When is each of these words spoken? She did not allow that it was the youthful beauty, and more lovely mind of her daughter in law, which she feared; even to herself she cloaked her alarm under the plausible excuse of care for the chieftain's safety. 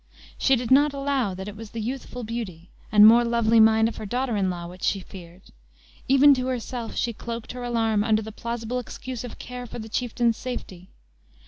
She 0.39 0.55
did 0.55 0.71
not 0.71 0.95
allow 0.95 1.35
that 1.35 1.47
it 1.47 1.55
was 1.55 1.69
the 1.69 1.79
youthful 1.79 2.23
beauty, 2.23 2.69
and 2.91 3.05
more 3.05 3.23
lovely 3.23 3.59
mind 3.59 3.87
of 3.87 3.97
her 3.97 4.05
daughter 4.07 4.35
in 4.35 4.49
law, 4.49 4.65
which 4.65 4.81
she 4.81 4.99
feared; 5.01 5.43
even 6.07 6.33
to 6.33 6.47
herself 6.47 6.95
she 6.95 7.13
cloaked 7.13 7.51
her 7.51 7.61
alarm 7.63 8.03
under 8.03 8.23
the 8.23 8.31
plausible 8.31 8.79
excuse 8.79 9.23
of 9.23 9.37
care 9.37 9.67
for 9.67 9.77
the 9.77 9.87
chieftain's 9.89 10.37
safety. 10.37 10.89